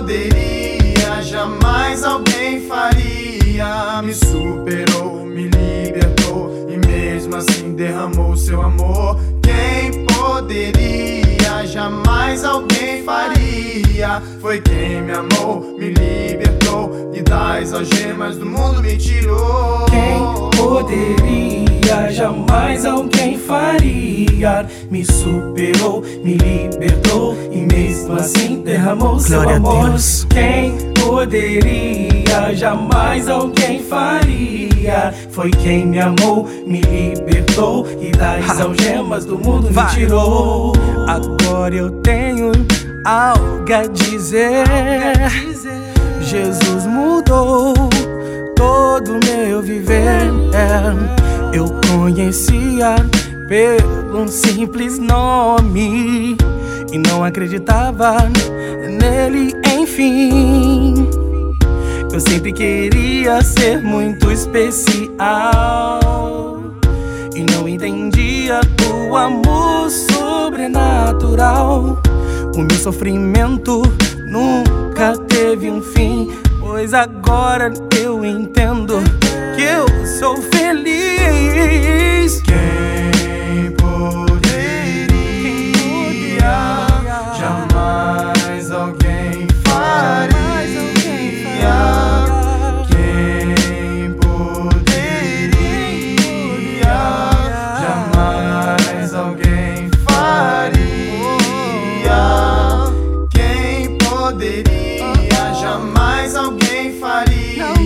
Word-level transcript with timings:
poderia, 0.00 1.22
jamais 1.22 2.02
alguém 2.02 2.66
faria. 2.66 4.00
Me 4.02 4.14
superou, 4.14 5.26
me 5.26 5.48
libertou 5.48 6.66
e 6.68 6.86
mesmo 6.86 7.36
assim 7.36 7.74
derramou 7.74 8.34
seu 8.34 8.62
amor. 8.62 9.20
Quem 9.42 10.06
poderia, 10.06 11.66
jamais 11.66 12.44
alguém 12.44 13.04
faria. 13.04 14.22
Foi 14.40 14.60
quem 14.62 15.02
me 15.02 15.12
amou, 15.12 15.76
me 15.78 15.90
libertou 15.90 17.12
e 17.12 17.20
das 17.20 17.74
algemas 17.74 18.38
do 18.38 18.46
mundo 18.46 18.82
me 18.82 18.96
tirou. 18.96 19.84
Quem 19.90 20.58
poderia, 20.58 21.69
jamais 22.10 22.84
alguém 22.86 23.38
faria. 23.38 24.66
Me 24.90 25.04
superou, 25.04 26.02
me 26.22 26.34
libertou 26.34 27.36
e 27.50 27.58
mesmo 27.58 28.14
assim 28.14 28.62
derramou 28.62 29.18
seu 29.18 29.42
Glória 29.42 29.54
a 29.54 29.56
amor. 29.56 29.94
Quem 30.30 30.92
poderia, 30.94 32.54
jamais 32.54 33.28
alguém 33.28 33.82
faria. 33.82 35.12
Foi 35.30 35.50
quem 35.50 35.86
me 35.86 35.98
amou, 35.98 36.46
me 36.66 36.80
libertou 36.80 37.86
e 38.00 38.10
das 38.10 38.60
algemas 38.60 39.24
do 39.24 39.38
mundo 39.38 39.68
me 39.68 39.72
Vai. 39.72 39.94
tirou. 39.94 40.72
Agora 41.08 41.74
eu 41.74 41.90
tenho 42.02 42.52
algo 43.04 43.72
a 43.72 43.86
dizer. 43.86 44.64
Jesus 46.20 46.86
mudou 46.86 47.74
todo 48.60 49.18
meu 49.24 49.62
viver. 49.62 50.30
Eu 51.50 51.64
conhecia 51.88 52.96
pelo 53.48 54.28
simples 54.28 54.98
nome 54.98 56.36
e 56.92 56.98
não 56.98 57.24
acreditava 57.24 58.18
nele, 59.00 59.54
enfim. 59.80 61.08
Eu 62.12 62.20
sempre 62.20 62.52
queria 62.52 63.42
ser 63.42 63.80
muito 63.80 64.30
especial 64.30 65.98
e 67.34 67.42
não 67.42 67.66
entendia 67.66 68.60
o 69.08 69.16
amor 69.16 69.88
sobrenatural. 69.88 71.98
O 72.54 72.58
meu 72.58 72.76
sofrimento 72.76 73.80
nunca 74.26 75.16
teve 75.28 75.70
um 75.70 75.80
fim, 75.80 76.09
pois 76.80 76.94
agora 76.94 77.70
eu 78.02 78.24
entendo 78.24 78.94
que 79.54 79.62
eu 79.62 79.86
sou 80.18 80.40
feliz. 80.40 82.40
Quem 82.40 82.69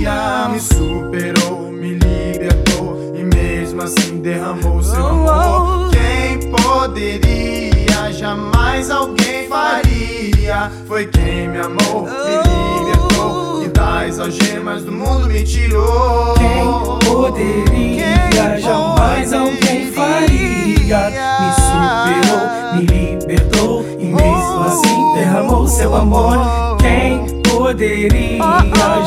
faria. 0.04 0.48
Me 0.48 0.60
superou, 0.60 1.72
me 1.72 1.94
libertou 1.94 3.14
e 3.14 3.24
mesmo 3.24 3.82
assim 3.82 4.20
derramou 4.20 4.82
seu 4.82 5.06
amor. 5.06 5.90
Quem 5.90 6.50
poderia, 6.50 8.12
jamais 8.12 8.90
alguém 8.90 9.48
faria. 9.48 10.70
Foi 10.86 11.06
quem 11.06 11.48
me 11.48 11.58
amou, 11.58 12.02
me 12.02 12.84
libertou 12.84 13.64
e 13.64 13.68
das 13.68 14.18
algemas 14.18 14.84
do 14.84 14.92
mundo 14.92 15.28
me 15.28 15.42
tirou. 15.42 16.34
Quem 16.34 17.10
poderia, 17.10 18.60
jamais 18.60 19.32
alguém 19.32 19.90
faria. 19.90 21.10
Me 21.10 21.52
superou, 21.64 22.76
me 22.76 22.86
libertou 22.86 23.84
e 23.98 24.04
mesmo 24.04 24.64
assim 24.64 25.14
derramou 25.14 25.66
seu 25.66 25.94
amor. 25.94 26.76
Quem 26.78 27.33
poderia, 27.64 28.38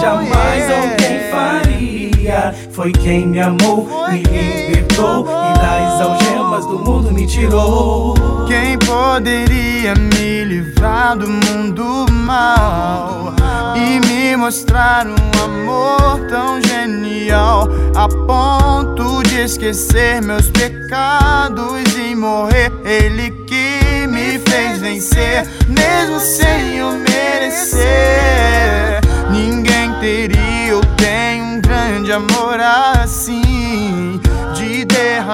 jamais 0.01 0.71
alguém 0.71 1.29
faria. 1.29 2.55
Foi 2.71 2.91
quem 2.91 3.27
me 3.27 3.39
amou, 3.39 3.87
me 4.09 4.23
libertou 4.23 5.27
e 5.27 5.59
das 5.59 6.01
algemas 6.01 6.65
do 6.65 6.79
mundo 6.79 7.11
me 7.11 7.27
tirou. 7.27 8.15
Quem 8.47 8.75
poderia 8.79 9.93
me 9.93 10.43
livrar 10.43 11.15
do 11.15 11.27
mundo 11.27 12.07
mal 12.11 13.35
e 13.75 13.99
me 14.07 14.35
mostrar 14.35 15.05
um 15.05 15.43
amor 15.43 16.27
tão 16.27 16.59
genial 16.59 17.69
a 17.95 18.07
ponto 18.07 19.21
de 19.21 19.41
esquecer 19.41 20.19
meus 20.23 20.49
pecados 20.49 21.95
e 21.95 22.15
morrer? 22.15 22.71
Ele 22.83 23.29
que 23.45 24.07
me 24.07 24.39
fez 24.39 24.79
vencer, 24.79 25.47
mesmo 25.67 26.19
sem 26.19 26.46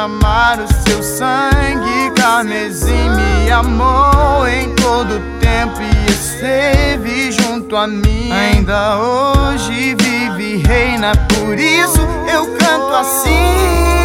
derramar 0.03 0.59
o 0.59 0.67
seu 0.85 1.01
sangue 1.01 2.11
carmesim 2.15 3.09
me 3.09 3.49
amou 3.51 4.45
em 4.47 4.73
todo 4.75 5.21
tempo 5.39 5.79
e 5.81 6.11
esteve 6.11 7.31
junto 7.31 7.75
a 7.75 7.87
mim. 7.87 8.29
Ainda 8.31 8.97
hoje 8.97 9.95
vive 9.95 10.55
e 10.55 10.57
reina 10.57 11.13
por 11.15 11.57
isso 11.57 12.01
eu 12.33 12.45
canto 12.57 12.93
assim 12.93 14.02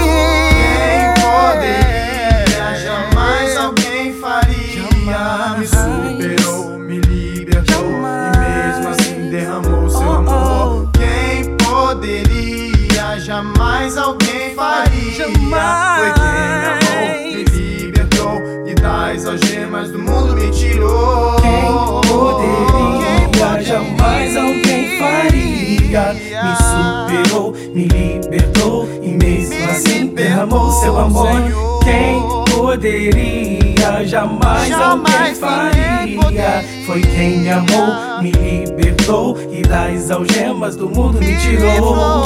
foi 15.18 15.32
quem 16.12 16.58
me 16.58 16.70
amou 16.70 17.28
me 17.32 17.42
libertou 17.44 18.66
e 18.66 18.74
das 18.74 19.26
algemas 19.26 19.90
do 19.90 19.98
mundo 19.98 20.36
me 20.36 20.50
tirou 20.50 21.36
Quem 21.40 22.08
poderia, 22.08 23.62
jamais 23.62 24.36
alguém 24.36 24.98
faria. 24.98 26.14
Me 26.14 26.56
superou, 26.56 27.52
me 27.74 27.84
libertou 27.88 28.88
e 29.02 29.08
mesmo 29.08 29.70
assim 29.70 30.06
derramou 30.08 30.70
seu 30.72 30.98
amor. 30.98 31.28
Quem 31.82 32.22
poderia, 32.54 34.06
jamais 34.06 34.72
alguém 34.72 35.34
faria. 35.34 36.64
Foi 36.86 37.00
quem 37.00 37.38
me 37.38 37.50
amou, 37.50 38.22
me 38.22 38.30
libertou 38.30 39.36
e 39.50 39.62
das 39.62 40.10
algemas 40.10 40.76
do 40.76 40.88
mundo 40.88 41.18
me 41.18 41.36
tirou. 41.38 42.24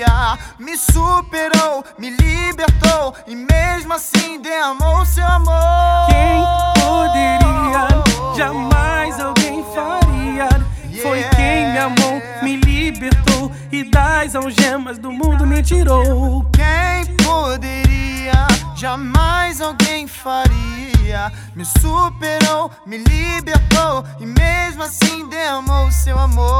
Faria. 0.00 0.38
Me 0.58 0.76
superou, 0.76 1.84
me 1.98 2.10
libertou 2.10 3.14
e 3.26 3.34
mesmo 3.36 3.92
assim 3.92 4.40
derramou 4.40 5.04
seu 5.04 5.26
amor. 5.26 6.06
Quem 6.08 6.82
poderia, 6.82 8.36
jamais 8.36 9.20
alguém 9.20 9.64
faria. 9.74 10.48
Foi 11.02 11.22
quem 11.36 11.72
me 11.72 11.78
amou, 11.78 12.22
me 12.42 12.56
libertou 12.56 13.50
e 13.72 13.84
das 13.84 14.34
algemas 14.34 14.98
do 14.98 15.10
mundo 15.10 15.46
me 15.46 15.62
tirou. 15.62 16.44
Quem 16.52 17.16
poderia, 17.16 18.46
jamais 18.76 19.60
alguém 19.60 20.06
faria. 20.06 21.32
Me 21.54 21.64
superou, 21.64 22.70
me 22.86 22.98
libertou 22.98 24.04
e 24.20 24.26
mesmo 24.26 24.82
assim 24.82 25.28
derramou 25.28 25.90
seu 25.90 26.18
amor. 26.18 26.59